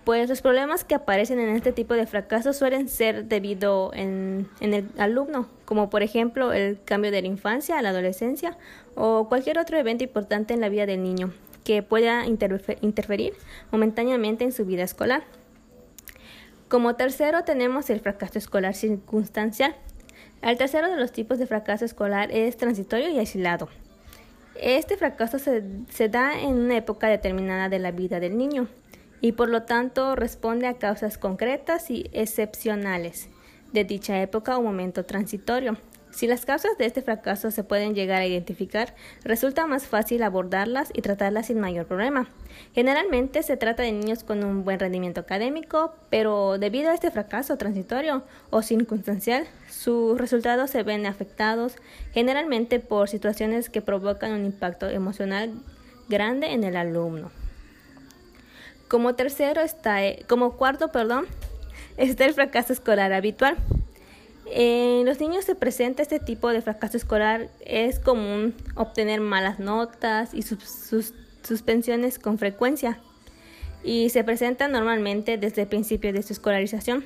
Pues 0.03 0.29
los 0.29 0.41
problemas 0.41 0.83
que 0.83 0.95
aparecen 0.95 1.39
en 1.39 1.55
este 1.55 1.71
tipo 1.71 1.93
de 1.93 2.07
fracasos 2.07 2.57
suelen 2.57 2.89
ser 2.89 3.25
debido 3.25 3.91
en, 3.93 4.49
el 4.59 4.89
alumno, 4.97 5.47
como 5.65 5.91
por 5.91 6.01
ejemplo 6.01 6.53
el 6.53 6.79
cambio 6.83 7.11
de 7.11 7.21
la 7.21 7.27
infancia 7.27 7.77
a 7.77 7.83
la 7.83 7.89
adolescencia 7.89 8.57
o 8.95 9.29
cualquier 9.29 9.59
otro 9.59 9.77
evento 9.77 10.03
importante 10.03 10.55
en 10.55 10.61
la 10.61 10.69
vida 10.69 10.87
del 10.87 11.03
niño 11.03 11.31
que 11.63 11.83
pueda 11.83 12.25
interferir 12.25 13.33
momentáneamente 13.71 14.43
en 14.43 14.51
su 14.51 14.65
vida 14.65 14.81
escolar. 14.81 15.23
Como 16.67 16.95
tercero 16.95 17.43
tenemos 17.43 17.91
el 17.91 17.99
fracaso 17.99 18.39
escolar 18.39 18.73
circunstancial. 18.73 19.75
El 20.41 20.57
tercero 20.57 20.89
de 20.89 20.97
los 20.97 21.11
tipos 21.11 21.37
de 21.37 21.45
fracaso 21.45 21.85
escolar 21.85 22.31
es 22.31 22.57
transitorio 22.57 23.09
y 23.09 23.19
aislado. 23.19 23.69
Este 24.55 24.97
fracaso 24.97 25.37
se 25.37 26.09
da 26.09 26.39
en 26.41 26.55
una 26.55 26.77
época 26.77 27.07
determinada 27.07 27.69
de 27.69 27.77
la 27.77 27.91
vida 27.91 28.19
del 28.19 28.35
niño 28.35 28.67
y 29.21 29.33
por 29.33 29.49
lo 29.49 29.63
tanto 29.63 30.15
responde 30.15 30.67
a 30.67 30.73
causas 30.73 31.17
concretas 31.17 31.89
y 31.89 32.09
excepcionales 32.11 33.29
de 33.71 33.85
dicha 33.85 34.21
época 34.21 34.57
o 34.57 34.61
momento 34.61 35.05
transitorio. 35.05 35.77
Si 36.11 36.27
las 36.27 36.45
causas 36.45 36.77
de 36.77 36.85
este 36.85 37.01
fracaso 37.01 37.51
se 37.51 37.63
pueden 37.63 37.95
llegar 37.95 38.21
a 38.21 38.25
identificar, 38.25 38.93
resulta 39.23 39.65
más 39.65 39.87
fácil 39.87 40.23
abordarlas 40.23 40.91
y 40.93 41.01
tratarlas 41.01 41.47
sin 41.47 41.59
mayor 41.59 41.85
problema. 41.85 42.27
Generalmente 42.73 43.43
se 43.43 43.55
trata 43.55 43.83
de 43.83 43.93
niños 43.93 44.25
con 44.25 44.43
un 44.43 44.65
buen 44.65 44.77
rendimiento 44.77 45.21
académico, 45.21 45.95
pero 46.09 46.57
debido 46.57 46.89
a 46.89 46.93
este 46.93 47.11
fracaso 47.11 47.57
transitorio 47.57 48.23
o 48.49 48.61
circunstancial, 48.61 49.47
sus 49.69 50.17
resultados 50.17 50.69
se 50.69 50.83
ven 50.83 51.05
afectados 51.05 51.77
generalmente 52.11 52.81
por 52.81 53.07
situaciones 53.07 53.69
que 53.69 53.81
provocan 53.81 54.33
un 54.33 54.45
impacto 54.45 54.89
emocional 54.89 55.53
grande 56.09 56.51
en 56.51 56.65
el 56.65 56.75
alumno. 56.75 57.31
Como 58.91 59.15
tercero 59.15 59.61
está, 59.61 60.03
eh, 60.05 60.25
como 60.27 60.57
cuarto, 60.57 60.89
perdón, 60.89 61.25
está 61.95 62.25
el 62.25 62.33
fracaso 62.33 62.73
escolar 62.73 63.13
habitual. 63.13 63.55
En 64.47 65.05
los 65.05 65.17
niños 65.21 65.45
se 65.45 65.55
presenta 65.55 66.01
este 66.01 66.19
tipo 66.19 66.49
de 66.49 66.61
fracaso 66.61 66.97
escolar. 66.97 67.47
Es 67.65 67.99
común 67.99 68.53
obtener 68.75 69.21
malas 69.21 69.59
notas 69.59 70.33
y 70.33 70.41
sus, 70.41 71.13
suspensiones 71.41 72.19
con 72.19 72.37
frecuencia 72.37 72.99
y 73.81 74.09
se 74.09 74.25
presenta 74.25 74.67
normalmente 74.67 75.37
desde 75.37 75.61
el 75.61 75.69
principio 75.69 76.11
de 76.11 76.21
su 76.21 76.33
escolarización. 76.33 77.05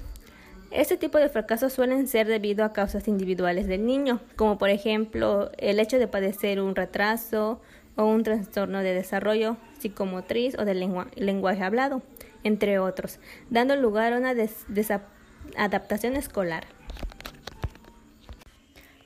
Este 0.71 0.97
tipo 0.97 1.19
de 1.19 1.29
fracasos 1.29 1.71
suelen 1.71 2.07
ser 2.07 2.25
debido 2.25 2.65
a 2.65 2.73
causas 2.73 3.07
individuales 3.07 3.67
del 3.67 3.85
niño, 3.85 4.21
como 4.35 4.57
por 4.57 4.71
ejemplo 4.71 5.51
el 5.59 5.79
hecho 5.79 5.99
de 5.99 6.07
padecer 6.07 6.61
un 6.61 6.75
retraso 6.75 7.61
o 7.95 8.05
un 8.05 8.23
trastorno 8.23 8.79
de 8.79 8.93
desarrollo 8.93 9.57
psicomotriz 9.79 10.57
o 10.57 10.65
del 10.65 10.79
lenguaje 11.15 11.63
hablado, 11.63 12.01
entre 12.43 12.79
otros, 12.79 13.19
dando 13.49 13.75
lugar 13.75 14.13
a 14.13 14.17
una 14.17 14.33
desadaptación 14.33 16.15
escolar. 16.15 16.65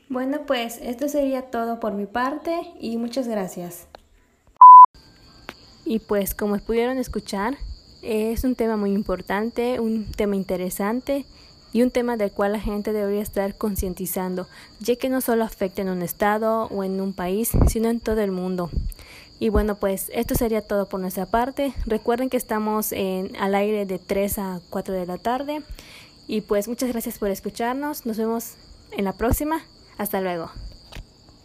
Bueno, 0.09 0.45
pues 0.47 0.79
esto 0.81 1.07
sería 1.07 1.43
todo 1.51 1.79
por 1.79 1.93
mi 1.93 2.07
parte 2.07 2.61
y 2.79 2.97
muchas 2.97 3.27
gracias. 3.27 3.87
Y 5.85 5.99
pues 5.99 6.33
como 6.33 6.57
pudieron 6.57 6.97
escuchar, 6.97 7.57
es 8.01 8.43
un 8.43 8.55
tema 8.55 8.75
muy 8.75 8.91
importante, 8.91 9.79
un 9.79 10.11
tema 10.11 10.35
interesante 10.35 11.25
y 11.71 11.81
un 11.83 11.91
tema 11.91 12.17
del 12.17 12.31
cual 12.31 12.53
la 12.53 12.59
gente 12.59 12.93
debería 12.93 13.21
estar 13.21 13.55
concientizando, 13.55 14.47
ya 14.79 14.95
que 14.95 15.09
no 15.09 15.21
solo 15.21 15.43
afecta 15.43 15.81
en 15.81 15.89
un 15.89 16.01
estado 16.01 16.65
o 16.65 16.83
en 16.83 16.99
un 17.01 17.13
país, 17.13 17.51
sino 17.67 17.89
en 17.89 17.99
todo 17.99 18.21
el 18.21 18.31
mundo. 18.31 18.69
Y 19.39 19.49
bueno, 19.49 19.75
pues 19.75 20.11
esto 20.13 20.35
sería 20.35 20.61
todo 20.61 20.87
por 20.87 20.99
nuestra 20.99 21.25
parte. 21.25 21.73
Recuerden 21.85 22.29
que 22.29 22.37
estamos 22.37 22.91
en, 22.91 23.35
al 23.37 23.55
aire 23.55 23.85
de 23.85 23.97
3 23.97 24.39
a 24.39 24.61
4 24.69 24.93
de 24.93 25.05
la 25.05 25.17
tarde. 25.17 25.61
Y 26.27 26.41
pues 26.41 26.67
muchas 26.67 26.89
gracias 26.89 27.17
por 27.17 27.29
escucharnos. 27.29 28.05
Nos 28.05 28.17
vemos 28.17 28.55
en 28.91 29.05
la 29.05 29.13
próxima. 29.13 29.61
Hasta 29.97 30.19
luego. 30.19 30.51